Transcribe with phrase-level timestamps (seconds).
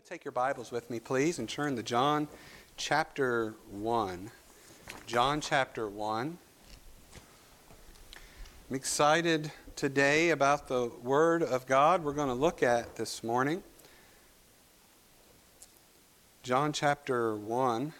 [0.00, 2.26] would take your Bibles with me, please, and turn to John
[2.78, 4.30] chapter 1.
[5.06, 6.38] John chapter 1.
[8.70, 13.62] I'm excited today about the Word of God we're going to look at this morning.
[16.42, 17.92] John chapter 1.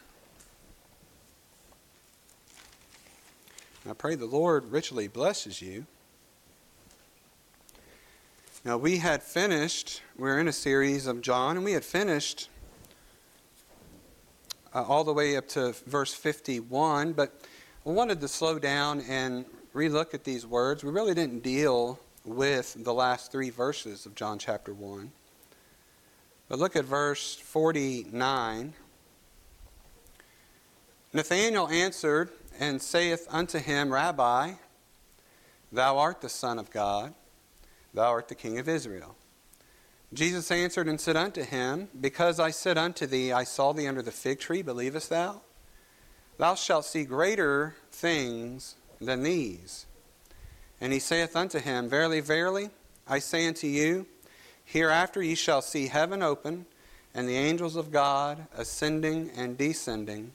[3.87, 5.85] I pray the Lord richly blesses you.
[8.63, 12.51] Now, we had finished, we're in a series of John, and we had finished
[14.75, 17.41] uh, all the way up to verse 51, but
[17.85, 20.85] we wanted to slow down and relook at these words.
[20.85, 25.11] We really didn't deal with the last three verses of John chapter 1.
[26.51, 28.75] But look at verse 49.
[31.15, 34.53] Nathanael answered and saith unto him, Rabbi,
[35.73, 37.15] thou art the Son of God.
[37.95, 39.17] Thou art the King of Israel.
[40.13, 44.03] Jesus answered and said unto him, Because I said unto thee, I saw thee under
[44.03, 45.43] the fig tree, believest thou?
[46.37, 49.87] Thou shalt see greater things than these.
[50.81, 52.71] And he saith unto him, Verily, verily,
[53.07, 54.07] I say unto you,
[54.65, 56.67] hereafter ye shall see heaven open,
[57.15, 60.33] and the angels of God ascending and descending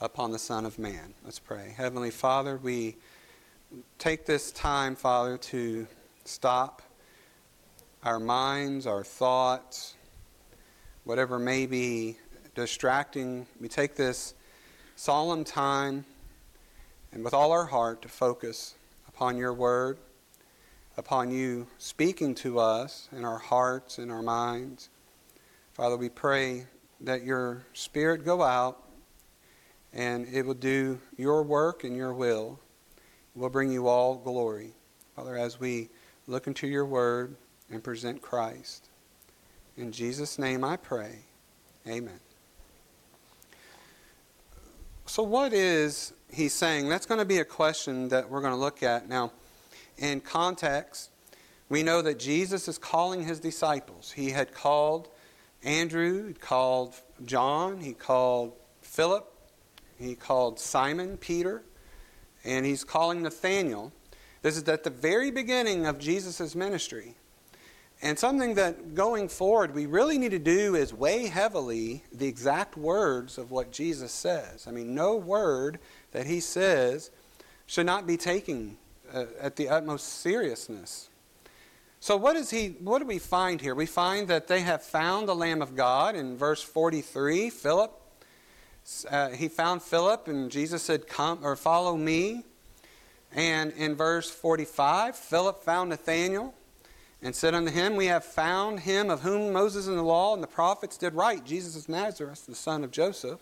[0.00, 1.14] upon the Son of Man.
[1.24, 1.74] Let's pray.
[1.76, 2.96] Heavenly Father, we
[3.98, 5.86] take this time, Father, to
[6.24, 6.82] stop
[8.04, 9.94] our minds, our thoughts,
[11.04, 12.16] whatever may be
[12.54, 13.46] distracting.
[13.60, 14.34] We take this
[14.96, 16.04] solemn time
[17.12, 18.74] and with all our heart to focus
[19.08, 19.98] upon your word,
[20.96, 24.88] upon you speaking to us in our hearts and our minds.
[25.72, 26.66] Father, we pray
[27.00, 28.82] that your spirit go out
[29.92, 32.58] and it will do your work and your will.
[33.34, 34.72] It will bring you all glory.
[35.16, 35.90] Father, as we
[36.26, 37.36] look into your word
[37.70, 38.88] and present Christ.
[39.76, 41.20] In Jesus' name I pray.
[41.86, 42.20] Amen.
[45.06, 46.88] So, what is he saying?
[46.88, 49.08] That's going to be a question that we're going to look at.
[49.08, 49.32] Now,
[49.98, 51.10] in context,
[51.68, 54.12] we know that Jesus is calling his disciples.
[54.12, 55.08] He had called
[55.64, 56.94] Andrew, he called
[57.24, 59.32] John, he called Philip,
[59.98, 61.62] he called Simon, Peter,
[62.44, 63.92] and he's calling Nathanael.
[64.42, 67.14] This is at the very beginning of Jesus' ministry.
[68.02, 72.76] And something that going forward we really need to do is weigh heavily the exact
[72.76, 74.66] words of what Jesus says.
[74.66, 75.78] I mean, no word
[76.10, 77.12] that he says
[77.66, 78.76] should not be taken
[79.14, 81.08] uh, at the utmost seriousness.
[82.00, 83.76] So what is he what do we find here?
[83.76, 88.02] We find that they have found the lamb of God in verse 43, Philip
[89.08, 92.44] uh, he found Philip and Jesus said come or follow me.
[93.34, 96.54] And in verse 45, Philip found Nathanael
[97.22, 100.42] and said unto him, We have found him of whom Moses and the law and
[100.42, 103.40] the prophets did write, Jesus of Nazareth, the son of Joseph.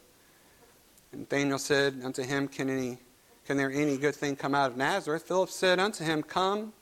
[1.12, 2.98] And Nathanael said unto him, Can, any,
[3.46, 5.24] can there any good thing come out of Nazareth?
[5.24, 6.72] Philip said unto him, Come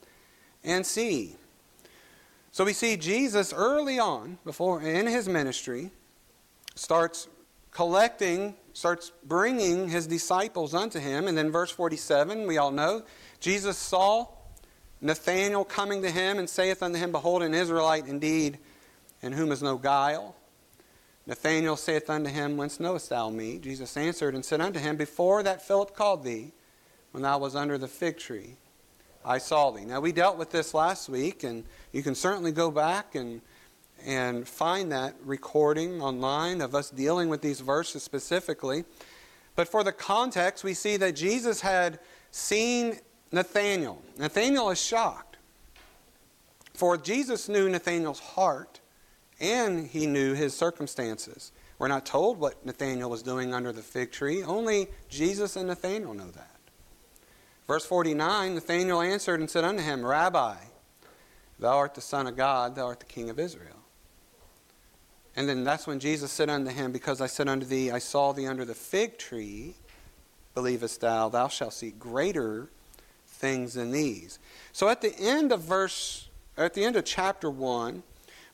[0.62, 1.36] and see.
[2.52, 5.90] So we see Jesus early on, before in his ministry,
[6.74, 7.28] starts
[7.78, 11.28] collecting, starts bringing his disciples unto him.
[11.28, 13.04] And then, verse 47, we all know,
[13.38, 14.26] Jesus saw
[15.00, 18.58] Nathanael coming to him and saith unto him, Behold, an Israelite indeed,
[19.22, 20.34] in whom is no guile.
[21.24, 23.60] Nathanael saith unto him, Whence knowest thou me?
[23.60, 26.50] Jesus answered and said unto him, Before that Philip called thee,
[27.12, 28.56] when thou was under the fig tree,
[29.24, 29.84] I saw thee.
[29.84, 31.62] Now, we dealt with this last week, and
[31.92, 33.40] you can certainly go back and
[34.04, 38.84] and find that recording online of us dealing with these verses specifically.
[39.56, 41.98] But for the context, we see that Jesus had
[42.30, 42.98] seen
[43.32, 44.00] Nathanael.
[44.18, 45.36] Nathanael is shocked.
[46.74, 48.80] For Jesus knew Nathanael's heart
[49.40, 51.52] and he knew his circumstances.
[51.78, 54.42] We're not told what Nathanael was doing under the fig tree.
[54.42, 56.58] Only Jesus and Nathanael know that.
[57.66, 60.56] Verse 49 Nathanael answered and said unto him, Rabbi,
[61.58, 63.77] thou art the Son of God, thou art the King of Israel.
[65.38, 68.32] And then that's when Jesus said unto him, Because I said unto thee, I saw
[68.32, 69.76] thee under the fig tree,
[70.52, 72.70] believest thou, thou shalt see greater
[73.24, 74.40] things than these.
[74.72, 76.26] So at the end of verse,
[76.56, 78.02] at the end of chapter 1,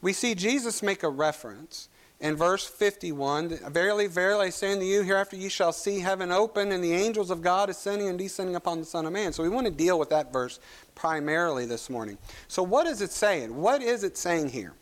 [0.02, 1.88] we see Jesus make a reference.
[2.20, 6.70] In verse 51, Verily, verily, I say unto you, hereafter ye shall see heaven open
[6.70, 9.32] and the angels of God ascending and descending upon the Son of Man.
[9.32, 10.60] So we want to deal with that verse
[10.94, 12.18] primarily this morning.
[12.46, 13.56] So what is it saying?
[13.56, 14.74] What is it saying here?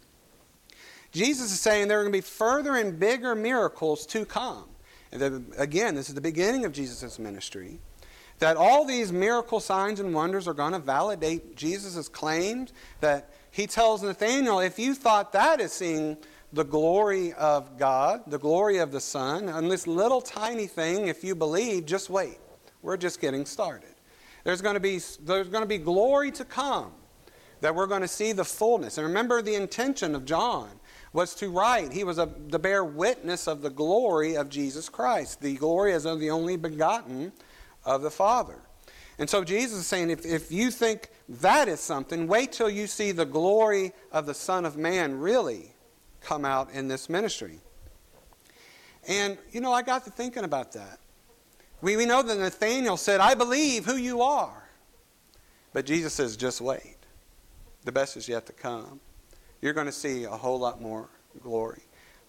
[1.13, 4.65] Jesus is saying there are going to be further and bigger miracles to come.
[5.13, 7.79] And again, this is the beginning of Jesus' ministry.
[8.39, 12.73] That all these miracle signs and wonders are going to validate Jesus' claims.
[13.01, 16.17] That he tells Nathanael, if you thought that is seeing
[16.53, 21.23] the glory of God, the glory of the Son, and this little tiny thing, if
[21.23, 22.39] you believe, just wait.
[22.81, 23.95] We're just getting started.
[24.45, 26.93] There's going to be, there's going to be glory to come
[27.61, 28.99] that we're going to see the fullness.
[28.99, 30.69] And remember the intention of John
[31.13, 31.93] was to write.
[31.93, 36.05] He was a, to bear witness of the glory of Jesus Christ, the glory as
[36.05, 37.33] of the only begotten
[37.85, 38.59] of the Father.
[39.19, 42.87] And so Jesus is saying, if, if you think that is something, wait till you
[42.87, 45.73] see the glory of the Son of Man really
[46.21, 47.61] come out in this ministry.
[49.07, 50.99] And, you know, I got to thinking about that.
[51.83, 54.63] We, we know that Nathanael said, I believe who you are.
[55.73, 56.97] But Jesus says, just wait.
[57.85, 59.01] The best is yet to come.
[59.63, 61.09] You're going to see a whole lot more
[61.41, 61.83] glory.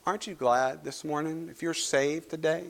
[0.05, 2.63] Aren't you glad this morning, if you're saved today,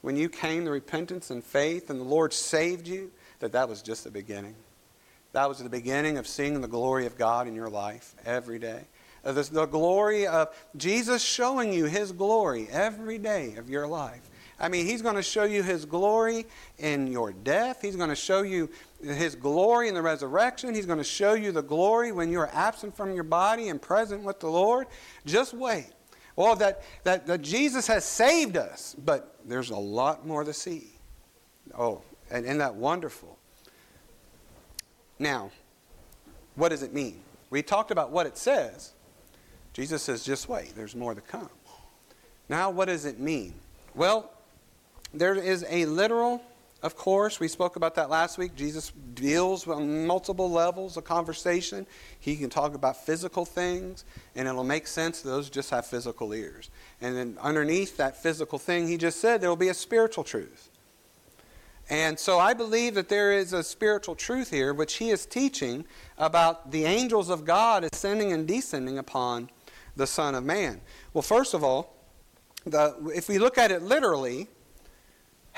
[0.00, 3.80] when you came to repentance and faith and the Lord saved you, that that was
[3.80, 4.56] just the beginning?
[5.32, 8.88] That was the beginning of seeing the glory of God in your life every day.
[9.22, 14.28] The, the glory of Jesus showing you His glory every day of your life.
[14.60, 16.46] I mean, He's going to show you His glory
[16.78, 17.80] in your death.
[17.82, 18.68] He's going to show you
[19.02, 20.74] His glory in the resurrection.
[20.74, 24.22] He's going to show you the glory when you're absent from your body and present
[24.22, 24.86] with the Lord.
[25.26, 25.90] Just wait.
[26.36, 30.88] Well, that, that, that Jesus has saved us, but there's a lot more to see.
[31.76, 33.36] Oh, and isn't that wonderful?
[35.18, 35.50] Now,
[36.54, 37.20] what does it mean?
[37.50, 38.92] We talked about what it says.
[39.72, 41.50] Jesus says, just wait, there's more to come.
[42.48, 43.54] Now, what does it mean?
[43.94, 44.32] Well,
[45.12, 46.42] there is a literal,
[46.82, 48.54] of course, we spoke about that last week.
[48.54, 51.86] Jesus deals on multiple levels of conversation.
[52.20, 54.04] He can talk about physical things,
[54.36, 56.70] and it'll make sense those just have physical ears.
[57.00, 60.70] And then underneath that physical thing, he just said there will be a spiritual truth.
[61.90, 65.86] And so I believe that there is a spiritual truth here, which he is teaching
[66.18, 69.48] about the angels of God ascending and descending upon
[69.96, 70.82] the Son of Man.
[71.14, 71.94] Well, first of all,
[72.66, 74.48] the, if we look at it literally,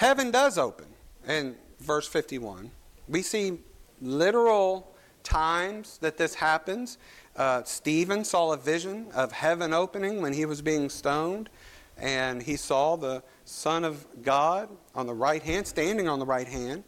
[0.01, 0.87] heaven does open
[1.29, 2.71] in verse 51.
[3.07, 3.59] We see
[4.01, 6.97] literal times that this happens.
[7.37, 11.51] Uh, Stephen saw a vision of heaven opening when he was being stoned,
[11.99, 16.49] and he saw the Son of God on the right hand, standing on the right
[16.49, 16.83] hand.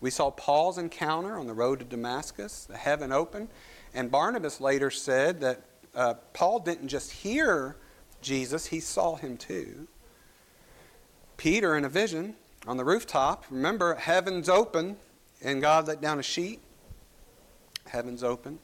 [0.00, 3.48] We saw Paul's encounter on the road to Damascus, the heaven open.
[3.92, 5.62] And Barnabas later said that
[5.96, 7.74] uh, Paul didn't just hear
[8.20, 9.88] Jesus, he saw him too.
[11.36, 12.36] Peter, in a vision,
[12.66, 13.44] on the rooftop.
[13.50, 14.96] Remember, heaven's open,
[15.42, 16.60] and God let down a sheet.
[17.86, 18.58] Heaven's open.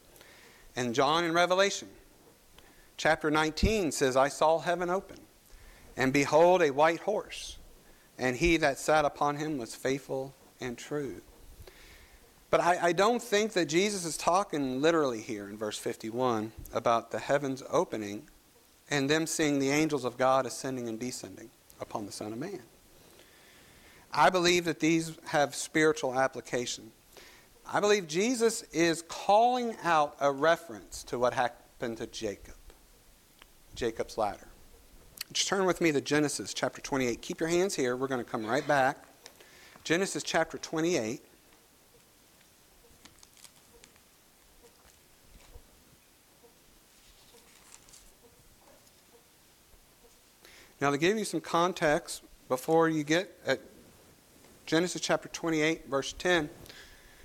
[0.75, 1.89] And John in Revelation,
[2.97, 5.19] chapter 19 says, I saw heaven open,
[5.97, 7.57] and behold, a white horse,
[8.17, 11.21] and he that sat upon him was faithful and true.
[12.49, 17.11] But I, I, don't think that Jesus is talking literally here in verse 51 about
[17.11, 18.27] the heavens opening
[18.89, 22.63] and them seeing the angels of God ascending and descending upon the Son of Man.
[24.11, 26.91] I believe that these have spiritual application.
[27.71, 32.55] I believe Jesus is calling out a reference to what happened to Jacob,
[33.75, 34.47] Jacob's ladder.
[35.31, 37.21] Just turn with me to Genesis chapter 28.
[37.21, 37.95] Keep your hands here.
[37.95, 39.05] We're going to come right back.
[39.83, 41.21] Genesis chapter 28.
[50.81, 53.59] Now, to give you some context before you get at
[54.69, 56.47] Genesis chapter 28, verse 10.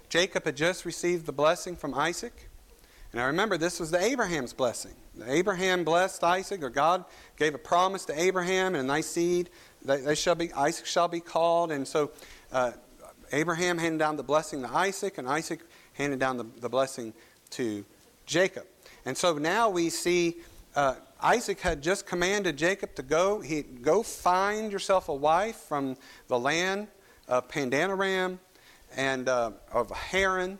[0.08, 2.48] Jacob had just received the blessing from Isaac.
[3.12, 4.94] And I remember this was the Abraham's blessing.
[5.26, 7.04] Abraham blessed Isaac, or God
[7.36, 9.50] gave a promise to Abraham, and thy seed,
[9.84, 11.70] they, they shall be, Isaac shall be called.
[11.70, 12.12] And so
[12.50, 12.72] uh,
[13.30, 15.60] Abraham handed down the blessing to Isaac, and Isaac
[15.92, 17.12] handed down the, the blessing
[17.50, 17.84] to
[18.24, 18.64] Jacob.
[19.04, 20.36] And so now we see
[20.74, 23.40] uh, Isaac had just commanded Jacob to go.
[23.40, 25.98] He go find yourself a wife from
[26.28, 26.88] the land
[27.28, 28.38] of Paddan-aram
[28.96, 30.58] and uh, of Haran.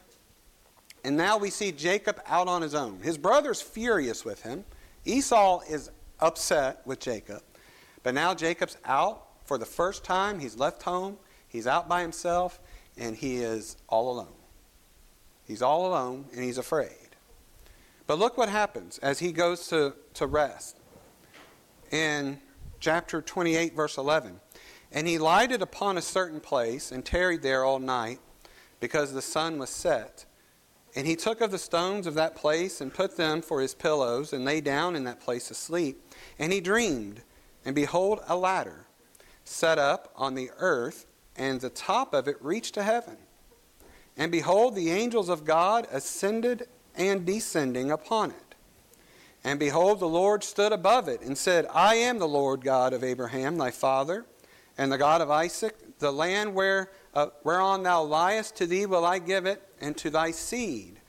[1.05, 3.01] And now we see Jacob out on his own.
[3.03, 4.65] His brother's furious with him.
[5.05, 5.91] Esau is
[6.21, 7.43] upset with Jacob.
[8.03, 10.39] But now Jacob's out for the first time.
[10.39, 11.19] He's left home.
[11.49, 12.59] He's out by himself,
[12.97, 14.35] and he is all alone.
[15.47, 16.91] He's all alone, and he's afraid.
[18.07, 20.79] But look what happens as he goes to, to rest.
[21.91, 22.39] In
[22.81, 24.41] chapter 28, verse 11.
[24.95, 28.21] And he lighted upon a certain place and tarried there all night
[28.79, 30.25] because the sun was set.
[30.95, 34.33] And he took of the stones of that place and put them for his pillows
[34.33, 36.01] and lay down in that place to sleep.
[36.39, 37.23] And he dreamed,
[37.65, 38.87] and behold, a ladder
[39.43, 43.17] set up on the earth, and the top of it reached to heaven.
[44.17, 48.55] And behold, the angels of God ascended and descending upon it.
[49.43, 53.03] And behold, the Lord stood above it and said, I am the Lord God of
[53.03, 54.25] Abraham, thy father,
[54.79, 55.77] and the God of Isaac.
[55.99, 60.11] The land where, uh, whereon thou liest, to thee will I give it, and to
[60.11, 61.01] thy seed.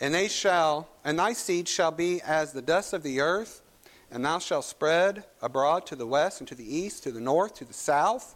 [0.00, 3.62] And they shall, and thy seed shall be as the dust of the earth,
[4.10, 7.54] and thou shalt spread abroad to the west and to the east, to the north,
[7.56, 8.34] to the south.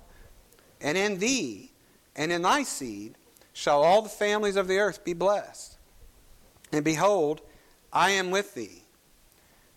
[0.81, 1.73] And in thee
[2.15, 3.17] and in thy seed
[3.53, 5.77] shall all the families of the earth be blessed.
[6.73, 7.41] And behold,
[7.93, 8.83] I am with thee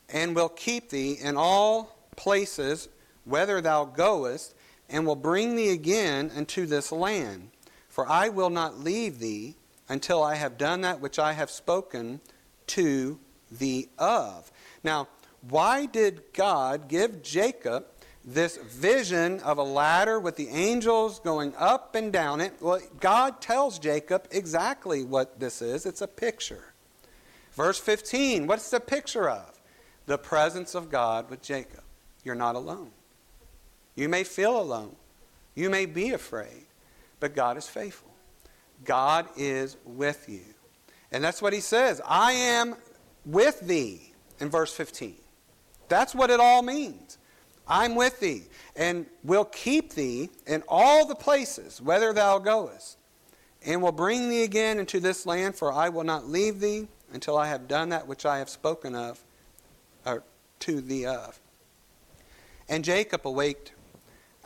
[0.10, 2.90] and will keep thee in all places
[3.26, 4.56] whither thou goest,
[4.90, 7.50] and will bring thee again unto this land.
[7.90, 9.56] For I will not leave thee
[9.90, 12.22] until I have done that which I have spoken
[12.68, 13.20] to
[13.52, 14.52] thee of.
[14.84, 15.08] Now,
[15.50, 17.86] why did God give Jacob
[18.24, 22.54] this vision of a ladder with the angels going up and down it?
[22.60, 25.86] Well, God tells Jacob exactly what this is.
[25.86, 26.74] It's a picture.
[27.54, 29.58] Verse 15, what's the picture of?
[30.08, 31.84] the presence of God with Jacob.
[32.24, 32.92] You're not alone.
[33.98, 34.96] You may feel alone.
[35.56, 36.68] You may be afraid,
[37.20, 38.12] but God is faithful.
[38.86, 40.44] God is with you.
[41.12, 42.76] And that's what he says I am
[43.26, 45.16] with thee in verse 15.
[45.90, 47.18] That's what it all means.
[47.68, 48.44] I'm with thee,
[48.78, 52.98] and will keep thee in all the places whither thou goest,
[53.66, 57.38] and will bring thee again into this land, for I will not leave thee until
[57.38, 59.22] I have done that which I have spoken of
[60.06, 60.24] or
[60.60, 61.40] to thee of.
[62.70, 63.72] And Jacob awaked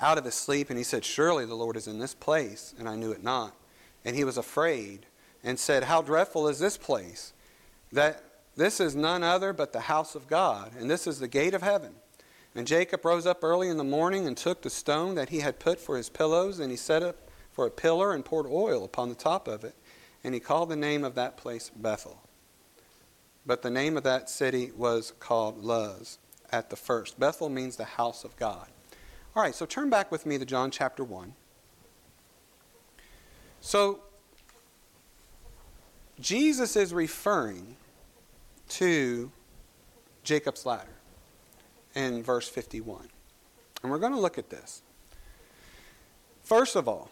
[0.02, 2.90] out of his sleep, and he said, Surely the Lord is in this place, and
[2.90, 3.56] I knew it not.
[4.04, 5.06] And he was afraid,
[5.44, 7.34] and said, How dreadful is this place!
[7.92, 8.24] That
[8.56, 11.62] this is none other but the house of God, and this is the gate of
[11.62, 11.94] heaven.
[12.54, 15.60] And Jacob rose up early in the morning and took the stone that he had
[15.60, 17.18] put for his pillows, and he set it
[17.52, 19.76] for a pillar and poured oil upon the top of it.
[20.24, 22.22] And he called the name of that place Bethel.
[23.46, 26.20] But the name of that city was called Luz
[26.52, 27.20] at the first.
[27.20, 28.68] Bethel means the house of God.
[29.34, 31.34] All right, so turn back with me to John chapter 1.
[33.62, 34.02] So,
[36.20, 37.78] Jesus is referring
[38.70, 39.32] to
[40.24, 40.92] Jacob's ladder
[41.96, 43.08] in verse 51.
[43.82, 44.82] And we're going to look at this.
[46.44, 47.10] First of all,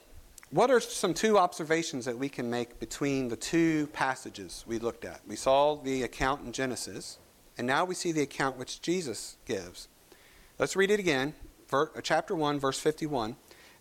[0.52, 5.06] what are some two observations that we can make between the two passages we looked
[5.06, 5.22] at?
[5.26, 7.18] We saw the account in Genesis,
[7.58, 9.88] and now we see the account which Jesus gives.
[10.58, 11.34] Let's read it again.
[11.72, 13.36] Uh, chapter 1, verse 51.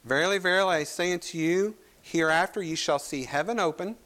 [0.05, 3.97] Verily, verily, I say unto you, hereafter ye shall see heaven open,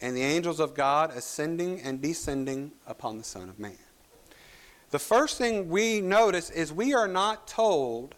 [0.00, 3.78] and the angels of God ascending and descending upon the Son of Man.
[4.90, 8.14] The first thing we notice is we are not told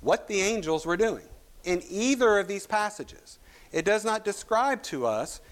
[0.00, 1.26] what the angels were doing
[1.64, 3.38] in either of these passages.
[3.70, 5.42] It does not describe to us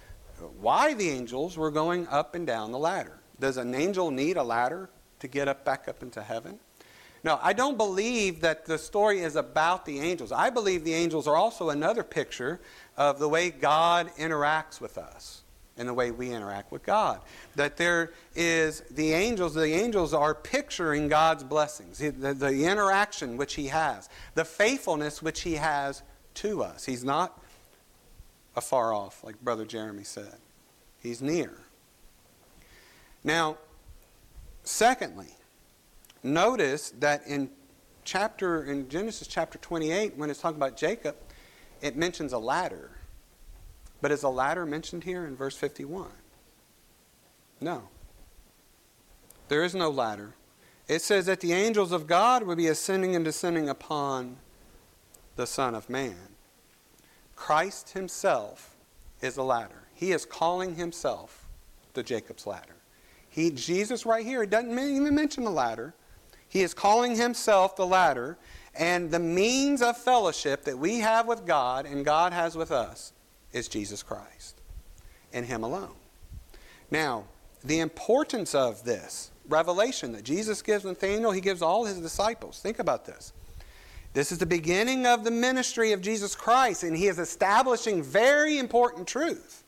[0.61, 3.21] why the angels were going up and down the ladder.
[3.39, 6.61] Does an angel need a ladder to get up back up into heaven?
[7.25, 10.31] No, I don't believe that the story is about the angels.
[10.31, 12.61] I believe the angels are also another picture
[12.99, 15.43] of the way God interacts with us
[15.79, 17.23] and the way we interact with God.
[17.57, 23.55] That there is the angels, the angels are picturing God's blessings, the, the interaction which
[23.55, 26.03] He has, the faithfulness which He has
[26.35, 26.85] to us.
[26.85, 27.43] He's not
[28.55, 30.37] afar off, like Brother Jeremy said,
[31.01, 31.55] He's near.
[33.25, 33.57] Now,
[34.63, 35.34] secondly,
[36.25, 37.51] notice that in
[38.05, 41.17] chapter in Genesis chapter 28 when it's talking about Jacob,
[41.81, 42.91] it mentions a ladder.
[44.01, 46.09] But is a ladder mentioned here in verse 51?
[47.61, 47.89] No.
[49.49, 50.35] There is no ladder.
[50.89, 54.37] It says that the angels of God will be ascending and descending upon
[55.37, 56.17] the Son of Man.
[57.37, 58.77] Christ himself
[59.21, 59.85] is a ladder.
[59.95, 61.49] He is calling himself
[61.95, 62.77] the Jacob's ladder.
[63.29, 65.95] He, Jesus, right here, he doesn't even mention the ladder.
[66.55, 68.39] He is calling himself the ladder,
[68.77, 73.13] and the means of fellowship that we have with God and God has with us
[73.53, 74.61] is Jesus Christ
[75.33, 75.97] and Him alone.
[76.93, 77.25] Now,
[77.65, 82.61] the importance of this revelation that Jesus gives Nathanael, He gives all His disciples.
[82.61, 83.33] Think about this.
[84.13, 88.59] This is the beginning of the ministry of Jesus Christ, and He is establishing very
[88.59, 89.65] important truth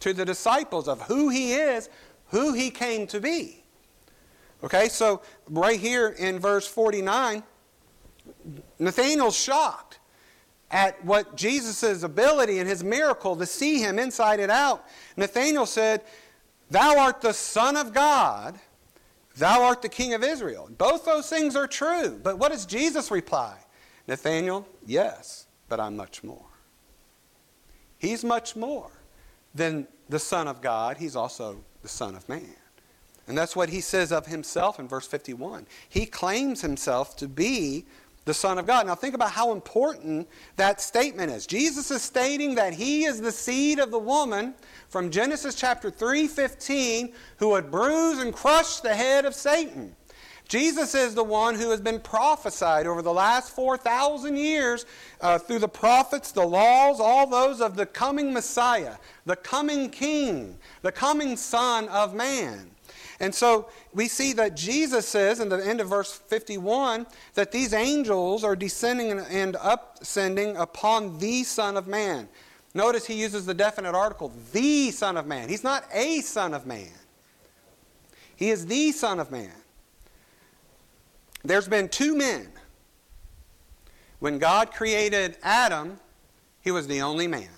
[0.00, 1.88] to the disciples of who He is,
[2.26, 3.57] who He came to be.
[4.64, 7.42] Okay, so right here in verse 49,
[8.78, 10.00] Nathanael's shocked
[10.70, 14.84] at what Jesus' ability and his miracle to see him inside and out,
[15.16, 16.02] Nathanael said,
[16.70, 18.58] Thou art the Son of God,
[19.36, 20.68] thou art the King of Israel.
[20.76, 22.20] Both those things are true.
[22.22, 23.56] But what does Jesus reply?
[24.06, 26.44] Nathanael, yes, but I'm much more.
[27.98, 28.90] He's much more
[29.54, 32.57] than the Son of God, he's also the Son of Man.
[33.28, 35.66] And that's what he says of himself in verse 51.
[35.88, 37.84] He claims himself to be
[38.24, 38.86] the Son of God.
[38.86, 41.46] Now, think about how important that statement is.
[41.46, 44.54] Jesus is stating that he is the seed of the woman
[44.88, 49.94] from Genesis chapter 3 15, who would bruise and crush the head of Satan.
[50.48, 54.86] Jesus is the one who has been prophesied over the last 4,000 years
[55.20, 60.56] uh, through the prophets, the laws, all those of the coming Messiah, the coming King,
[60.80, 62.70] the coming Son of Man.
[63.20, 67.72] And so we see that Jesus says in the end of verse 51 that these
[67.72, 72.28] angels are descending and upsending upon the Son of Man.
[72.74, 75.48] Notice he uses the definite article, the Son of Man.
[75.48, 76.92] He's not a Son of Man,
[78.36, 79.50] he is the Son of Man.
[81.44, 82.48] There's been two men.
[84.18, 85.98] When God created Adam,
[86.60, 87.48] he was the only man.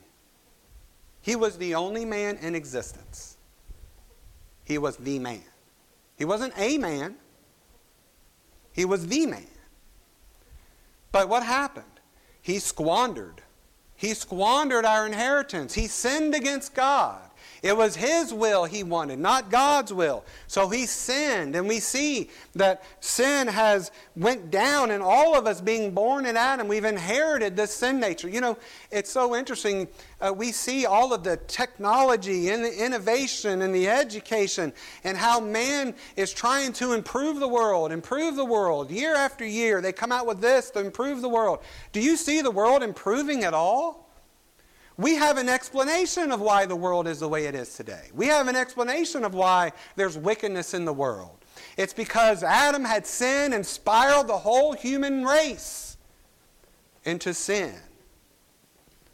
[1.22, 3.36] He was the only man in existence.
[4.64, 5.42] He was the man.
[6.20, 7.14] He wasn't a man,
[8.72, 9.46] he was the man.
[11.12, 11.86] But what happened?
[12.42, 13.40] He squandered.
[13.96, 15.72] He squandered our inheritance.
[15.72, 17.29] He sinned against God.
[17.62, 20.24] It was his will he wanted, not God's will.
[20.46, 25.60] So he sinned, and we see that sin has went down in all of us
[25.60, 26.68] being born in Adam.
[26.68, 28.28] We've inherited this sin nature.
[28.28, 28.58] You know,
[28.90, 29.88] it's so interesting.
[30.20, 34.72] Uh, we see all of the technology and the innovation and the education
[35.04, 38.90] and how man is trying to improve the world, improve the world.
[38.90, 41.60] Year after year, they come out with this to improve the world.
[41.92, 44.09] Do you see the world improving at all?
[45.00, 48.10] We have an explanation of why the world is the way it is today.
[48.14, 51.38] We have an explanation of why there's wickedness in the world.
[51.78, 55.96] It's because Adam had sinned and spiraled the whole human race
[57.04, 57.74] into sin.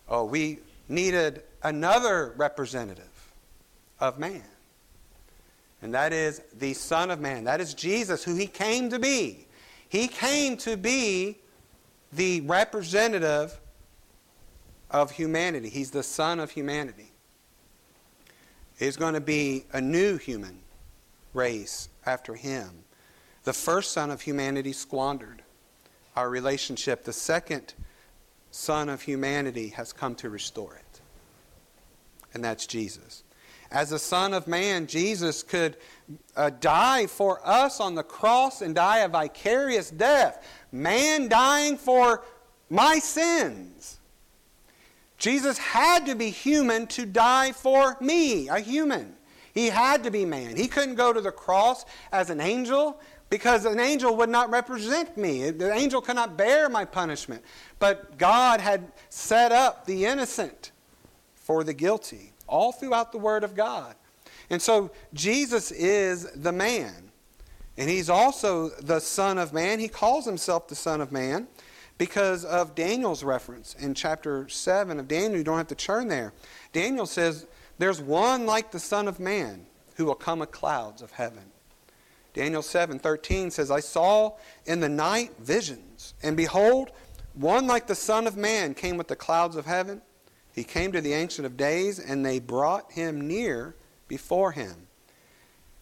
[0.08, 3.32] Oh, we needed another representative
[4.00, 4.42] of man.
[5.82, 7.44] And that is the Son of Man.
[7.44, 9.46] That is Jesus, who he came to be.
[9.88, 11.38] He came to be
[12.12, 13.60] the representative
[14.90, 15.68] of humanity.
[15.68, 17.12] He's the son of humanity.
[18.78, 20.58] There's going to be a new human
[21.32, 22.84] race after him.
[23.44, 25.42] The first son of humanity squandered
[26.14, 27.04] our relationship.
[27.04, 27.74] The second
[28.50, 31.00] son of humanity has come to restore it.
[32.34, 33.22] And that's Jesus.
[33.70, 35.76] As a son of man, Jesus could
[36.36, 40.46] uh, die for us on the cross and die a vicarious death.
[40.70, 42.24] Man dying for
[42.70, 43.98] my sins.
[45.18, 49.14] Jesus had to be human to die for me, a human.
[49.54, 50.56] He had to be man.
[50.56, 53.00] He couldn't go to the cross as an angel
[53.30, 55.50] because an angel would not represent me.
[55.50, 57.42] The angel could not bear my punishment.
[57.78, 60.72] But God had set up the innocent
[61.34, 63.94] for the guilty, all throughout the Word of God.
[64.50, 67.10] And so Jesus is the man.
[67.78, 69.78] And he's also the Son of Man.
[69.78, 71.46] He calls himself the Son of Man
[71.98, 75.38] because of Daniel's reference in chapter 7 of Daniel.
[75.38, 76.32] You don't have to turn there.
[76.72, 77.46] Daniel says,
[77.78, 81.44] There's one like the Son of Man who will come with clouds of heaven.
[82.34, 84.32] Daniel 7 13 says, I saw
[84.66, 86.90] in the night visions, and behold,
[87.32, 90.02] one like the Son of Man came with the clouds of heaven.
[90.52, 93.74] He came to the Ancient of Days, and they brought him near
[94.08, 94.86] before him.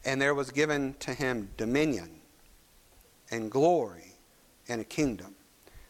[0.05, 2.21] And there was given to him dominion
[3.31, 4.15] and glory
[4.69, 5.34] and a kingdom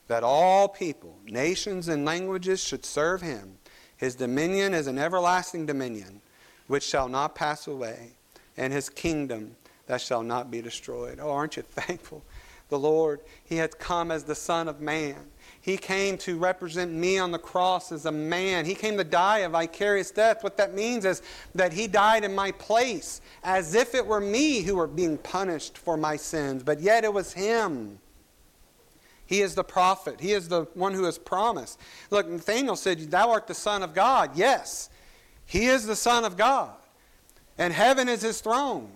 [0.09, 3.59] that all people, nations, and languages should serve him.
[3.97, 6.21] His dominion is an everlasting dominion
[6.67, 8.13] which shall not pass away,
[8.57, 11.19] and his kingdom that shall not be destroyed.
[11.21, 12.23] Oh, aren't you thankful?
[12.71, 15.31] The Lord, He had come as the Son of Man.
[15.61, 18.65] He came to represent me on the cross as a man.
[18.65, 20.43] He came to die a vicarious death.
[20.43, 21.23] What that means is
[21.55, 25.77] that He died in my place as if it were me who were being punished
[25.77, 27.99] for my sins, but yet it was Him
[29.27, 30.21] he is the prophet.
[30.21, 31.81] He is the one who has promised.
[32.11, 34.37] Look, Nathanael said, Thou art the Son of God.
[34.37, 34.91] Yes,
[35.47, 36.73] he is the Son of God.
[37.57, 38.91] And heaven is his throne.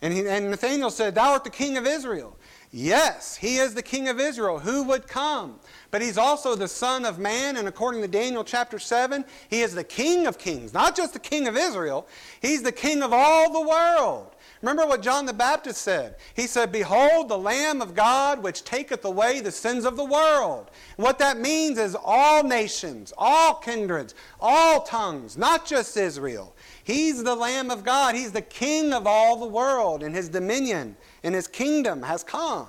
[0.00, 2.36] And, he, and Nathanael said, Thou art the King of Israel.
[2.76, 4.58] Yes, he is the King of Israel.
[4.58, 5.60] Who would come?
[5.92, 9.74] But he's also the Son of Man, and according to Daniel chapter 7, he is
[9.74, 12.08] the King of kings, not just the King of Israel,
[12.42, 14.33] he's the King of all the world.
[14.64, 16.14] Remember what John the Baptist said?
[16.32, 20.70] He said, Behold, the Lamb of God which taketh away the sins of the world.
[20.96, 26.56] What that means is all nations, all kindreds, all tongues, not just Israel.
[26.82, 28.14] He's the Lamb of God.
[28.14, 32.66] He's the King of all the world, and his dominion and his kingdom has come.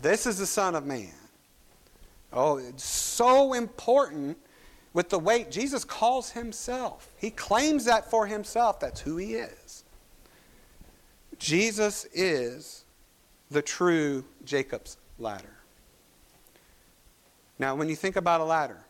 [0.00, 1.10] This is the Son of Man.
[2.32, 4.38] Oh, it's so important
[4.92, 5.50] with the weight.
[5.50, 7.08] Jesus calls himself.
[7.16, 8.78] He claims that for himself.
[8.78, 9.63] That's who he is.
[11.44, 12.86] Jesus is
[13.50, 15.58] the true Jacob's ladder.
[17.58, 18.82] Now, when you think about a ladder,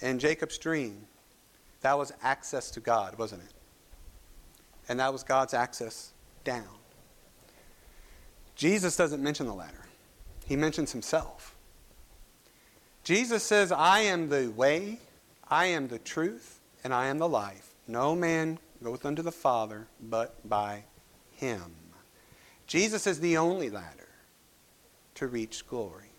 [0.00, 1.08] in Jacob's dream,
[1.80, 3.52] that was access to God, wasn't it?
[4.88, 6.12] And that was God's access
[6.44, 6.68] down.
[8.54, 9.84] Jesus doesn't mention the ladder,
[10.46, 11.56] he mentions himself.
[13.02, 15.00] Jesus says, I am the way,
[15.50, 17.74] I am the truth, and I am the life.
[17.88, 20.84] No man goeth unto the Father but by
[21.32, 21.74] him.
[22.66, 24.08] Jesus is the only ladder
[25.14, 26.10] to reach glory.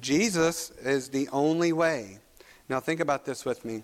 [0.00, 2.18] Jesus is the only way.
[2.68, 3.82] Now, think about this with me.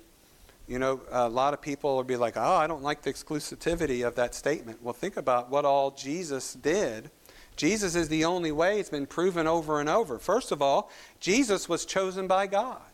[0.69, 4.07] You know, a lot of people will be like, oh, I don't like the exclusivity
[4.07, 4.83] of that statement.
[4.83, 7.11] Well, think about what all Jesus did.
[7.57, 8.79] Jesus is the only way.
[8.79, 10.19] It's been proven over and over.
[10.19, 12.92] First of all, Jesus was chosen by God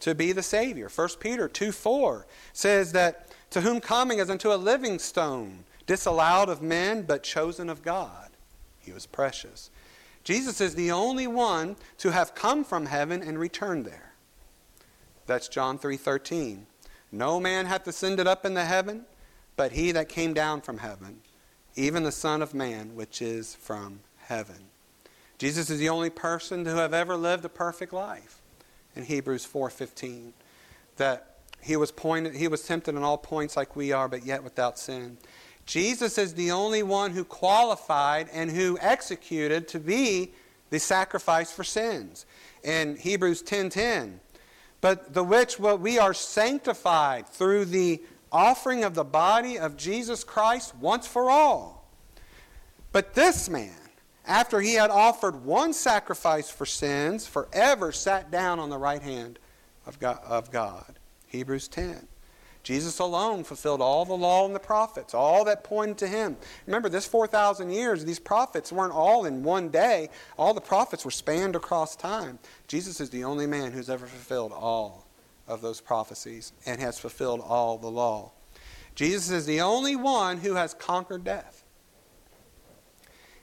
[0.00, 0.88] to be the Savior.
[0.88, 6.48] 1 Peter 2 4 says that to whom coming as unto a living stone, disallowed
[6.48, 8.30] of men, but chosen of God.
[8.78, 9.70] He was precious.
[10.24, 14.12] Jesus is the only one to have come from heaven and returned there.
[15.26, 16.66] That's John 3:13.
[17.12, 19.06] No man hath ascended up into heaven,
[19.56, 21.22] but he that came down from heaven,
[21.74, 24.70] even the Son of Man, which is from heaven.
[25.38, 28.39] Jesus is the only person to have ever lived a perfect life.
[28.96, 30.32] In Hebrews 4:15,
[30.96, 34.42] that he was pointed, he was tempted in all points like we are, but yet
[34.42, 35.18] without sin.
[35.66, 40.32] Jesus is the only one who qualified and who executed to be
[40.70, 42.26] the sacrifice for sins.
[42.62, 44.20] In Hebrews 10:10,
[44.80, 50.24] but the which well, we are sanctified through the offering of the body of Jesus
[50.24, 51.88] Christ once for all.
[52.92, 53.89] But this man,
[54.26, 59.38] after he had offered one sacrifice for sins, forever sat down on the right hand
[59.86, 60.20] of God.
[60.24, 60.98] Of God.
[61.26, 62.06] Hebrews 10.
[62.62, 66.36] Jesus alone fulfilled all the law and the prophets, all that pointed to him.
[66.66, 70.10] Remember, this 4,000 years, these prophets weren't all in one day.
[70.36, 72.38] All the prophets were spanned across time.
[72.68, 75.06] Jesus is the only man who's ever fulfilled all
[75.48, 78.32] of those prophecies and has fulfilled all the law.
[78.94, 81.59] Jesus is the only one who has conquered death.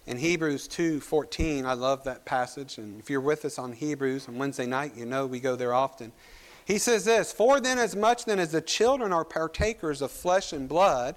[0.07, 4.37] In Hebrews 2:14, I love that passage and if you're with us on Hebrews on
[4.37, 6.13] Wednesday night, you know we go there often.
[6.63, 10.53] He says this For then, as much then as the children are partakers of flesh
[10.53, 11.15] and blood,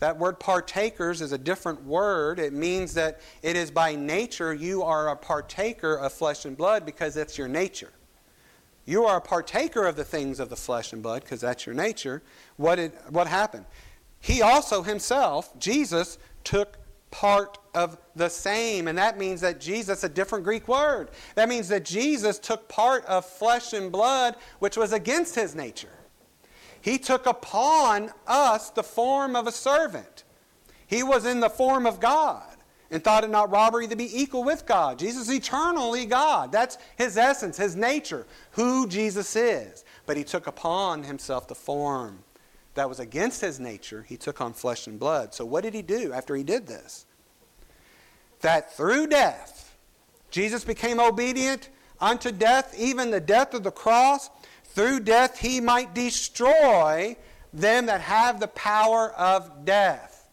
[0.00, 2.38] that word partakers is a different word.
[2.38, 6.84] It means that it is by nature you are a partaker of flesh and blood
[6.84, 7.92] because that's your nature.
[8.84, 11.74] You are a partaker of the things of the flesh and blood because that's your
[11.74, 12.22] nature.
[12.58, 13.64] What, did, what happened?
[14.20, 16.78] He also himself, Jesus, took
[17.16, 18.88] part of the same.
[18.88, 23.06] And that means that Jesus, a different Greek word, that means that Jesus took part
[23.06, 25.88] of flesh and blood, which was against his nature.
[26.82, 30.24] He took upon us the form of a servant.
[30.86, 32.54] He was in the form of God
[32.90, 34.98] and thought it not robbery to be equal with God.
[34.98, 36.52] Jesus is eternally God.
[36.52, 39.86] That's his essence, his nature, who Jesus is.
[40.04, 42.24] But he took upon himself the form
[42.74, 45.32] that was against his nature, he took on flesh and blood.
[45.32, 47.05] So, what did he do after he did this?
[48.46, 49.76] That through death,
[50.30, 51.68] Jesus became obedient
[52.00, 54.30] unto death, even the death of the cross.
[54.62, 57.16] Through death, he might destroy
[57.52, 60.28] them that have the power of death.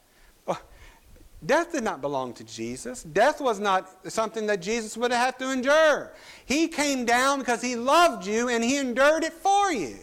[0.47, 0.61] Oh,
[1.43, 3.01] death did not belong to Jesus.
[3.01, 6.13] Death was not something that Jesus would have to endure.
[6.45, 9.97] He came down because he loved you and he endured it for you.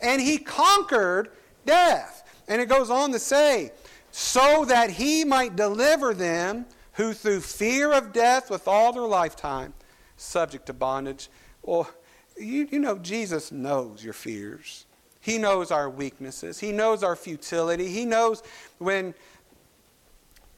[0.00, 1.30] And he conquered
[1.66, 2.22] death.
[2.46, 3.72] And it goes on to say,
[4.12, 6.64] so that he might deliver them
[6.98, 9.72] who through fear of death with all their lifetime
[10.16, 11.28] subject to bondage.
[11.62, 11.88] Well,
[12.36, 14.84] you, you know, Jesus knows your fears.
[15.20, 16.58] He knows our weaknesses.
[16.58, 17.86] He knows our futility.
[17.86, 18.42] He knows
[18.78, 19.14] when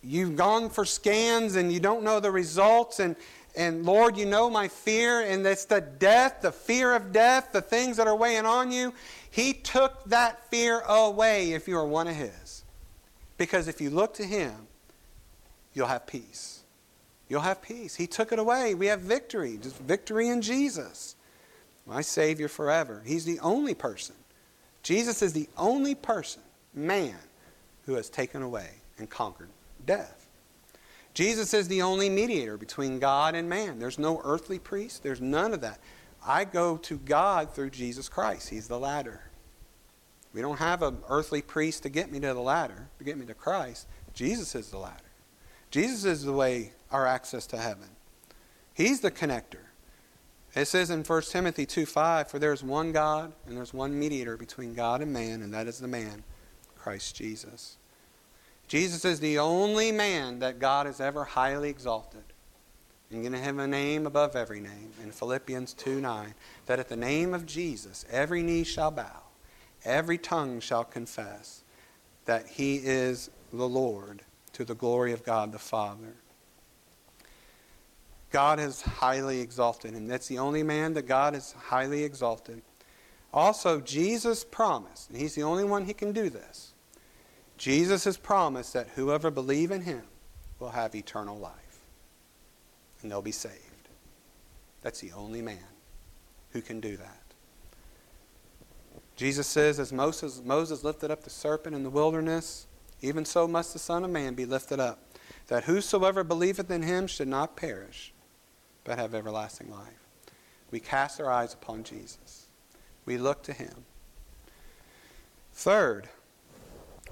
[0.03, 3.17] you've gone for scans and you don't know the results and
[3.57, 7.61] and Lord, you know my fear, and it's the death, the fear of death, the
[7.61, 8.95] things that are weighing on you.
[9.29, 12.63] He took that fear away if you are one of His.
[13.39, 14.69] Because if you look to Him,
[15.75, 16.63] you'll have peace.
[17.29, 17.95] You'll have peace.
[17.95, 18.75] He took it away.
[18.75, 21.15] We have victory, just victory in Jesus.
[21.87, 23.03] My Savior forever.
[23.07, 24.17] He's the only person.
[24.83, 26.43] Jesus is the only person,
[26.75, 27.17] man,
[27.87, 29.51] who has taken away and conquered
[29.87, 30.27] death.
[31.15, 33.79] Jesus is the only mediator between God and man.
[33.79, 35.79] There's no earthly priest, there's none of that.
[36.25, 38.49] I go to God through Jesus Christ.
[38.49, 39.23] He's the ladder.
[40.33, 43.27] We don't have an earthly priest to get me to the ladder, to get me
[43.27, 43.89] to Christ.
[44.15, 45.10] Jesus is the ladder.
[45.71, 47.89] Jesus is the way, our access to heaven.
[48.75, 49.67] He's the connector.
[50.55, 53.97] It says in 1 Timothy 2 5, For there is one God, and there's one
[53.97, 56.25] mediator between God and man, and that is the man,
[56.77, 57.77] Christ Jesus.
[58.67, 62.25] Jesus is the only man that God has ever highly exalted.
[63.11, 66.35] And going to have a name above every name in Philippians 2 9.
[66.67, 69.23] That at the name of Jesus, every knee shall bow,
[69.85, 71.63] every tongue shall confess
[72.25, 76.15] that he is the Lord to the glory of God the Father.
[78.31, 80.07] God has highly exalted him.
[80.07, 82.63] That's the only man that God has highly exalted.
[83.33, 86.73] Also, Jesus promised, and he's the only one who can do this.
[87.59, 90.03] Jesus has promised that whoever believe in him
[90.59, 91.53] will have eternal life.
[93.03, 93.55] And they'll be saved.
[94.83, 95.59] That's the only man
[96.53, 97.23] who can do that.
[99.17, 102.67] Jesus says, as Moses, Moses lifted up the serpent in the wilderness,
[103.03, 104.99] even so must the Son of Man be lifted up,
[105.47, 108.13] that whosoever believeth in him should not perish,
[108.85, 110.01] but have everlasting life.
[110.71, 112.47] We cast our eyes upon Jesus.
[113.05, 113.85] We look to him.
[115.53, 116.09] Third,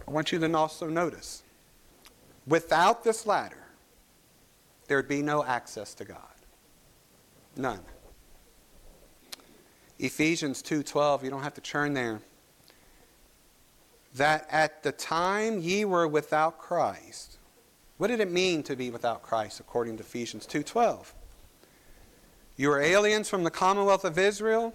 [0.07, 1.42] I want you to also notice
[2.46, 3.66] without this ladder,
[4.87, 6.18] there'd be no access to God.
[7.57, 7.81] None.
[9.98, 12.20] Ephesians 2:12, you don't have to turn there.
[14.18, 17.38] That at the time ye were without Christ.
[17.98, 21.14] What did it mean to be without Christ according to Ephesians 2:12?
[22.57, 24.74] You were aliens from the commonwealth of Israel.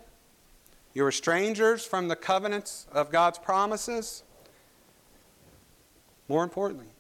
[0.93, 4.23] You were strangers from the covenants of God's promises.
[6.29, 6.93] More importantly,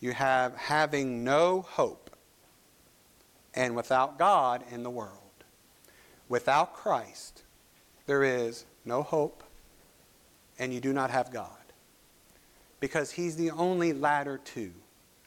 [0.00, 2.10] you have having no hope
[3.54, 5.44] and without God in the world.
[6.28, 7.42] Without Christ,
[8.04, 9.42] there is no hope
[10.58, 11.59] and you do not have God.
[12.80, 14.72] Because He's the only ladder to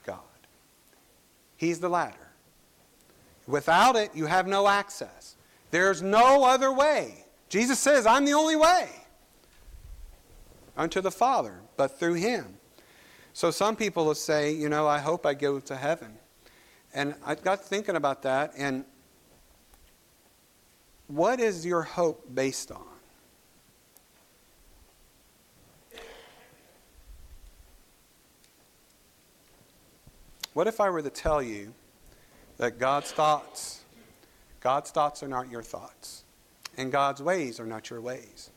[0.05, 0.19] God.
[1.55, 2.17] He's the ladder.
[3.47, 5.35] Without it, you have no access.
[5.71, 7.25] There's no other way.
[7.49, 8.89] Jesus says, I'm the only way
[10.75, 12.57] unto the Father, but through Him.
[13.33, 16.13] So some people will say, you know, I hope I go to heaven.
[16.93, 18.85] And I got thinking about that, and
[21.07, 22.92] what is your hope based on?
[30.53, 31.73] What if I were to tell you
[32.57, 33.81] that God's thoughts,
[34.59, 36.23] God's thoughts are not your thoughts,
[36.77, 38.51] and God's ways are not your ways?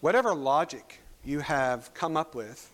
[0.00, 2.70] Whatever logic you have come up with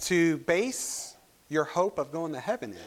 [0.00, 1.16] to base
[1.48, 2.78] your hope of going to heaven in.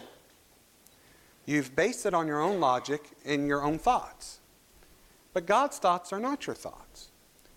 [1.46, 4.40] You've based it on your own logic and your own thoughts.
[5.34, 7.10] But God's thoughts are not your thoughts.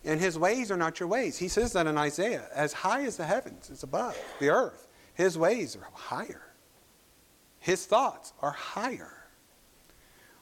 [0.05, 1.39] And his ways are not your ways.
[1.39, 4.86] He says that in Isaiah as high as the heavens is above the earth,
[5.17, 6.43] his ways are higher.
[7.59, 9.13] His thoughts are higher.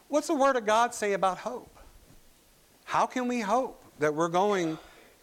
[0.09, 1.79] What's the Word of God say about hope?
[2.85, 4.79] How can we hope that we're going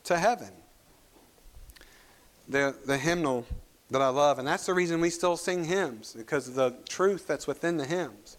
[0.06, 0.50] to heaven?
[2.50, 3.46] The, the hymnal
[3.92, 4.40] that I love.
[4.40, 7.86] And that's the reason we still sing hymns, because of the truth that's within the
[7.86, 8.38] hymns.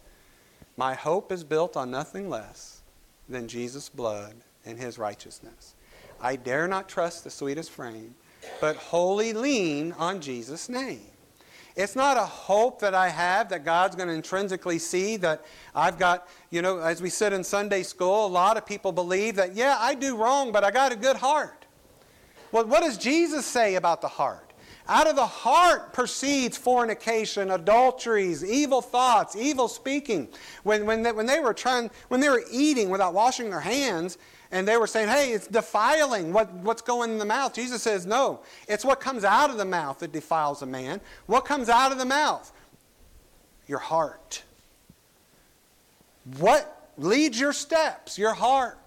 [0.77, 2.81] My hope is built on nothing less
[3.29, 5.75] than Jesus' blood and his righteousness.
[6.21, 8.15] I dare not trust the sweetest frame,
[8.61, 11.01] but wholly lean on Jesus' name.
[11.75, 15.99] It's not a hope that I have that God's going to intrinsically see that I've
[15.99, 19.55] got, you know, as we said in Sunday school, a lot of people believe that,
[19.55, 21.65] yeah, I do wrong, but I got a good heart.
[22.51, 24.53] Well, what does Jesus say about the heart?
[24.89, 30.29] Out of the heart proceeds fornication, adulteries, evil thoughts, evil speaking.
[30.65, 34.19] When, when, they, when they were trying, when they were eating without washing their hands,
[34.53, 37.55] and they were saying, hey, it's defiling what, what's going in the mouth.
[37.55, 41.01] Jesus says, no, it's what comes out of the mouth that defiles a man.
[41.27, 42.53] What comes out of the mouth?
[43.67, 44.43] Your heart.
[46.39, 48.19] What leads your steps?
[48.19, 48.79] Your heart.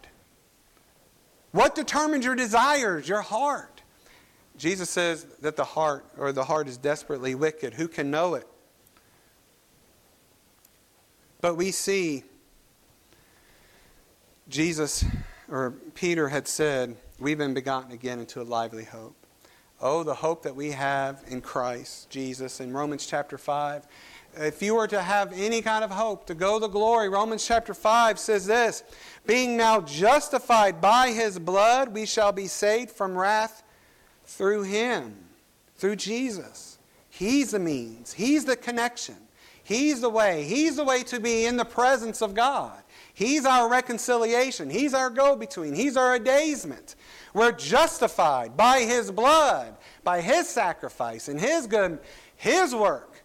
[1.52, 3.10] What determines your desires?
[3.10, 3.82] Your heart.
[4.58, 7.74] Jesus says that the heart, or the heart, is desperately wicked.
[7.74, 8.48] Who can know it?
[11.42, 12.24] But we see
[14.48, 15.04] Jesus,
[15.50, 19.16] or Peter had said, We've been begotten again into a lively hope.
[19.82, 22.60] Oh, the hope that we have in Christ Jesus.
[22.60, 23.86] In Romans chapter 5,
[24.38, 27.74] if you were to have any kind of hope to go to glory, Romans chapter
[27.74, 28.84] 5 says this
[29.26, 33.64] Being now justified by his blood, we shall be saved from wrath
[34.26, 35.16] through Him,
[35.78, 36.78] through Jesus.
[37.10, 39.16] He's the means, He's the connection,
[39.64, 40.44] He's the way.
[40.44, 42.78] He's the way to be in the presence of God.
[43.16, 46.96] He's our reconciliation, He's our go between, He's our adazement.
[47.34, 52.00] We're justified by His blood, by His sacrifice, and His good,
[52.36, 53.16] His work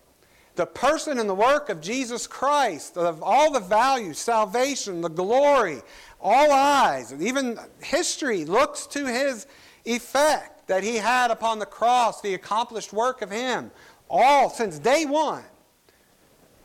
[0.57, 5.81] the person and the work of Jesus Christ, of all the value, salvation, the glory,
[6.20, 9.46] all eyes, even history looks to his
[9.87, 13.70] effect that he had upon the cross, the accomplished work of him,
[14.11, 15.44] all since day one.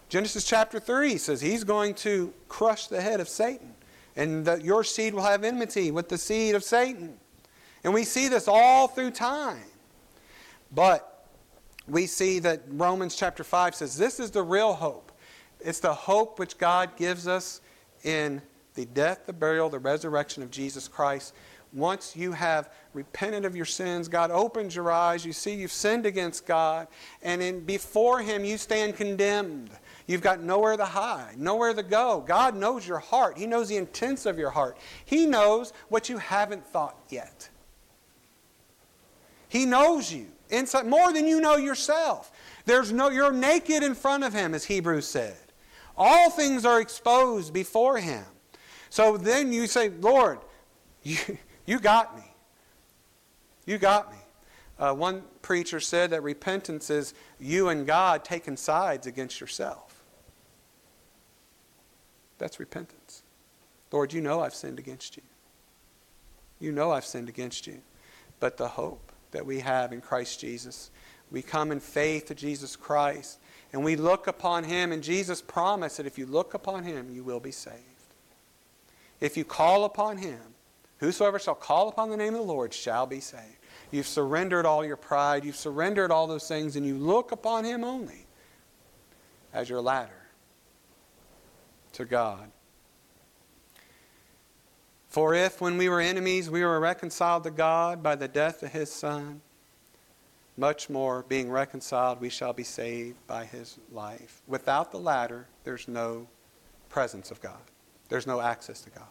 [0.09, 3.73] Genesis chapter 3 says he's going to crush the head of Satan,
[4.15, 7.17] and that your seed will have enmity with the seed of Satan.
[7.83, 9.63] And we see this all through time.
[10.71, 11.27] But
[11.87, 15.11] we see that Romans chapter 5 says this is the real hope.
[15.59, 17.61] It's the hope which God gives us
[18.03, 18.41] in
[18.75, 21.33] the death, the burial, the resurrection of Jesus Christ.
[21.73, 26.05] Once you have repented of your sins, God opens your eyes, you see you've sinned
[26.05, 26.87] against God,
[27.21, 29.71] and in, before Him you stand condemned.
[30.07, 32.23] You've got nowhere to hide, nowhere to go.
[32.25, 33.37] God knows your heart.
[33.37, 34.77] He knows the intents of your heart.
[35.03, 37.49] He knows what you haven't thought yet.
[39.49, 42.31] He knows you inside more than you know yourself.
[42.65, 45.37] There's no you're naked in front of him as Hebrews said.
[45.97, 48.25] All things are exposed before him.
[48.89, 50.39] So then you say, Lord,
[51.03, 51.17] you,
[51.65, 52.23] you got me.
[53.65, 54.17] You got me.
[54.77, 59.84] Uh, one preacher said that repentance is you and God taking sides against yourself.
[62.37, 63.23] That's repentance.
[63.91, 65.23] Lord, you know I've sinned against you.
[66.59, 67.81] You know I've sinned against you.
[68.39, 70.91] But the hope that we have in Christ Jesus,
[71.31, 73.39] we come in faith to Jesus Christ,
[73.71, 77.23] and we look upon him, and Jesus promised that if you look upon him, you
[77.23, 77.79] will be saved.
[79.19, 80.39] If you call upon him,
[80.99, 83.43] whosoever shall call upon the name of the Lord shall be saved.
[83.91, 87.83] You've surrendered all your pride, you've surrendered all those things, and you look upon him
[87.83, 88.25] only
[89.53, 90.24] as your ladder
[91.95, 92.51] to God.
[95.07, 98.71] For if, when we were enemies, we were reconciled to God by the death of
[98.71, 99.41] his Son,
[100.57, 104.41] much more, being reconciled, we shall be saved by his life.
[104.47, 106.27] Without the ladder, there's no
[106.89, 107.61] presence of God.
[108.09, 109.07] There's no access to God.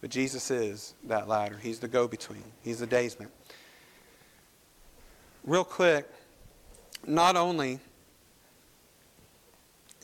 [0.00, 1.58] But Jesus is that ladder.
[1.62, 3.28] He's the go between, He's the daysman.
[5.44, 6.08] Real quick,
[7.06, 7.78] not only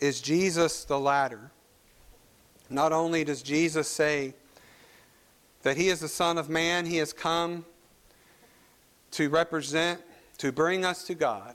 [0.02, 1.52] is Jesus the ladder,
[2.68, 4.34] not only does Jesus say
[5.62, 7.64] that He is the Son of Man, He has come
[9.12, 10.00] to represent,
[10.38, 11.54] to bring us to God.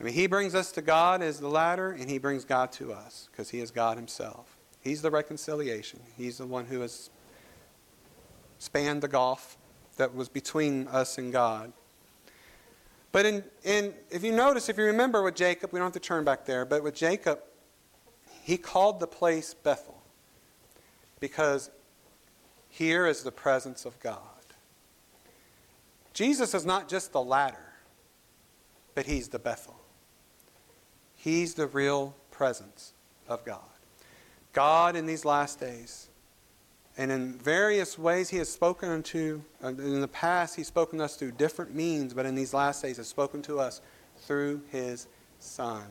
[0.00, 2.92] I mean, He brings us to God as the ladder, and He brings God to
[2.92, 4.56] us because He is God Himself.
[4.80, 6.00] He's the reconciliation.
[6.16, 7.10] He's the one who has
[8.58, 9.58] spanned the gulf
[9.98, 11.74] that was between us and God.
[13.12, 16.00] But in, in, if you notice, if you remember with Jacob, we don't have to
[16.00, 17.40] turn back there, but with Jacob,
[18.42, 20.00] he called the place Bethel
[21.18, 21.70] because
[22.68, 24.18] here is the presence of God.
[26.14, 27.72] Jesus is not just the ladder,
[28.94, 29.76] but he's the Bethel.
[31.16, 32.92] He's the real presence
[33.28, 33.58] of God.
[34.52, 36.09] God in these last days.
[36.98, 41.04] And in various ways, He has spoken unto, uh, in the past, He's spoken to
[41.04, 43.80] us through different means, but in these last days, has spoken to us
[44.18, 45.06] through His
[45.38, 45.86] Son.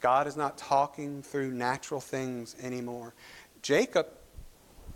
[0.00, 3.14] God is not talking through natural things anymore.
[3.62, 4.06] Jacob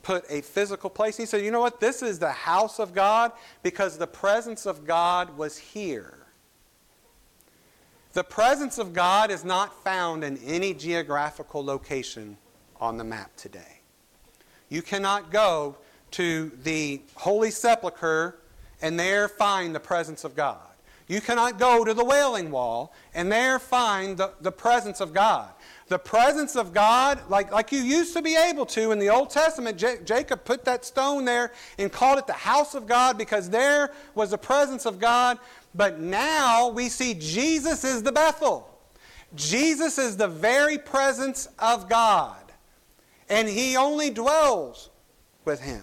[0.03, 1.17] put a physical place.
[1.17, 1.81] He said, You know what?
[1.81, 6.19] This is the house of God because the presence of God was here.
[8.13, 12.37] The presence of God is not found in any geographical location
[12.81, 13.81] on the map today.
[14.75, 15.77] You cannot go
[16.11, 18.41] to the Holy Sepulchre
[18.83, 20.67] and there find the presence of God.
[21.07, 25.49] You cannot go to the Wailing Wall and there find the, the presence of God.
[25.87, 29.31] The presence of God, like, like you used to be able to in the Old
[29.31, 33.49] Testament, J- Jacob put that stone there and called it the house of God because
[33.49, 35.39] there was the presence of God.
[35.73, 38.69] But now we see Jesus is the Bethel.
[39.37, 42.44] Jesus is the very presence of God
[43.29, 44.91] and he only dwells
[45.45, 45.83] with him.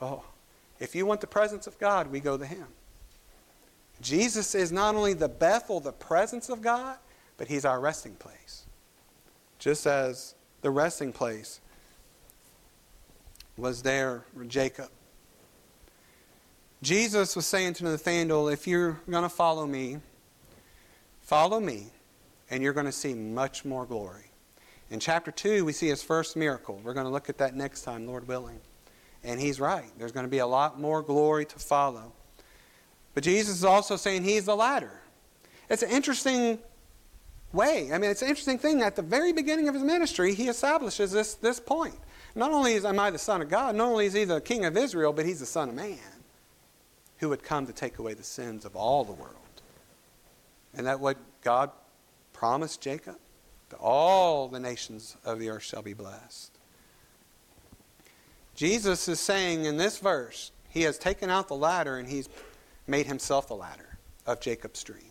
[0.00, 0.24] Oh,
[0.78, 2.66] if you want the presence of God, we go to him.
[4.00, 6.96] Jesus is not only the Bethel, the presence of God,
[7.36, 8.64] but he's our resting place.
[9.58, 11.60] Just as the resting place
[13.56, 14.88] was there for Jacob.
[16.82, 19.98] Jesus was saying to Nathanael, if you're going to follow me,
[21.20, 21.88] follow me,
[22.50, 24.29] and you're going to see much more glory.
[24.90, 26.80] In chapter 2, we see his first miracle.
[26.82, 28.60] We're going to look at that next time, Lord willing.
[29.22, 29.90] And he's right.
[29.98, 32.12] There's going to be a lot more glory to follow.
[33.14, 35.00] But Jesus is also saying he's the ladder.
[35.68, 36.58] It's an interesting
[37.52, 37.92] way.
[37.92, 38.82] I mean, it's an interesting thing.
[38.82, 41.98] At the very beginning of his ministry, he establishes this, this point.
[42.34, 44.64] Not only is, am I the Son of God, not only is he the King
[44.64, 45.98] of Israel, but he's the Son of Man
[47.18, 49.36] who would come to take away the sins of all the world.
[50.74, 51.70] And that what God
[52.32, 53.16] promised Jacob?
[53.74, 56.50] All the nations of the earth shall be blessed.
[58.54, 62.28] Jesus is saying in this verse, He has taken out the ladder and he's
[62.86, 65.04] made himself the ladder of Jacob's dream.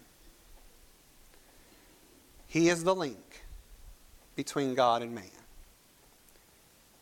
[2.48, 3.44] He is the link
[4.36, 5.26] between God and man,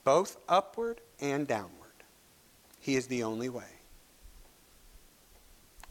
[0.03, 1.71] both upward and downward.
[2.79, 3.63] He is the only way.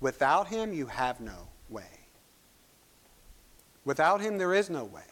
[0.01, 1.85] Without him, you have no way.
[3.85, 5.03] Without him, there is no way.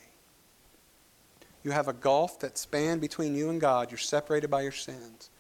[1.65, 3.91] You have a gulf that span between you and God.
[3.91, 5.31] You're separated by your sins.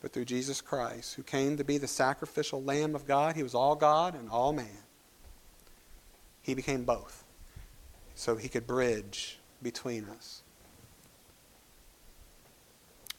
[0.00, 3.54] But through Jesus Christ, who came to be the sacrificial Lamb of God, he was
[3.54, 4.82] all God and all man.
[6.42, 7.24] He became both.
[8.14, 10.42] So he could bridge between us.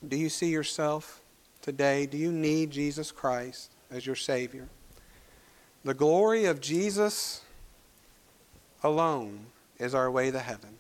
[0.07, 1.21] Do you see yourself
[1.61, 2.05] today?
[2.05, 4.67] Do you need Jesus Christ as your Savior?
[5.83, 7.41] The glory of Jesus
[8.83, 9.47] alone
[9.79, 10.77] is our way to heaven.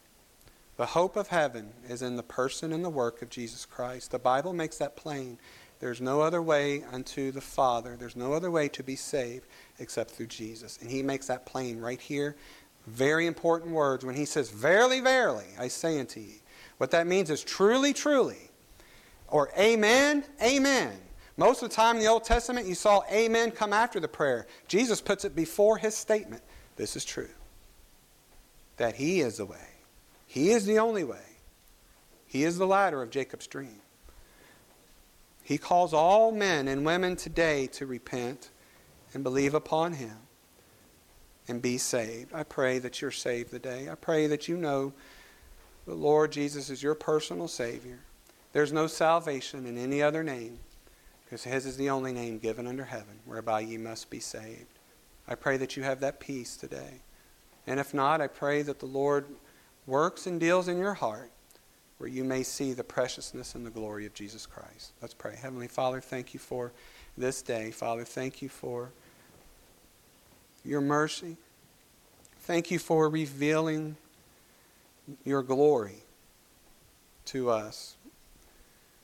[0.77, 4.11] The hope of heaven is in the person and the work of Jesus Christ.
[4.11, 5.39] The Bible makes that plain.
[5.79, 7.97] There's no other way unto the Father.
[7.97, 9.47] There's no other way to be saved
[9.79, 10.77] except through Jesus.
[10.79, 12.35] And he makes that plain right here.
[12.85, 16.35] Very important words when he says, Verily, verily, I say unto you.
[16.77, 18.51] What that means is truly, truly.
[19.29, 20.93] Or amen, amen.
[21.37, 24.45] Most of the time in the Old Testament, you saw amen come after the prayer.
[24.67, 26.43] Jesus puts it before his statement.
[26.75, 27.29] This is true.
[28.77, 29.76] That he is the way.
[30.27, 31.39] He is the only way.
[32.27, 33.81] He is the ladder of Jacob's dream.
[35.41, 38.49] He calls all men and women today to repent
[39.13, 40.17] and believe upon him
[41.47, 42.33] and be saved.
[42.33, 43.89] I pray that you're saved today.
[43.89, 44.91] I pray that you know
[45.85, 47.99] the Lord Jesus is your personal Savior.
[48.51, 50.59] There's no salvation in any other name
[51.23, 54.79] because His is the only name given under heaven whereby ye must be saved.
[55.27, 57.01] I pray that you have that peace today.
[57.65, 59.25] And if not, I pray that the Lord
[59.87, 61.31] works and deals in your heart
[61.97, 64.91] where you may see the preciousness and the glory of Jesus Christ.
[65.01, 65.35] Let's pray.
[65.35, 66.71] Heavenly Father, thank you for
[67.17, 67.71] this day.
[67.71, 68.91] Father, thank you for
[70.63, 71.37] your mercy.
[72.41, 73.97] Thank you for revealing
[75.23, 76.03] your glory
[77.25, 77.95] to us.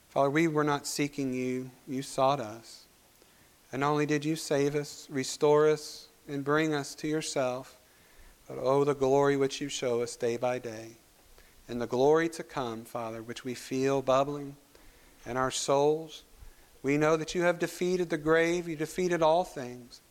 [0.10, 2.86] Father, we were not seeking you, you sought us.
[3.72, 7.78] And not only did you save us, restore us, and bring us to yourself,
[8.54, 10.98] but oh, the glory which you show us day by day.
[11.68, 14.56] And the glory to come, Father, which we feel bubbling
[15.26, 16.24] in our souls.
[16.84, 20.02] We know that you have defeated the grave, you defeated all things.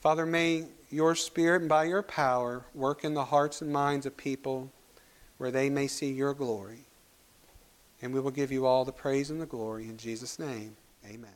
[0.00, 4.16] Father, may your Spirit and by your power work in the hearts and minds of
[4.16, 4.72] people
[5.36, 6.86] where they may see your glory.
[8.00, 10.76] And we will give you all the praise and the glory in Jesus' name.
[11.04, 11.34] Amen.